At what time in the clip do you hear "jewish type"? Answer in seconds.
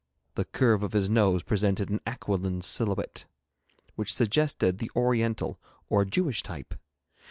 6.05-6.73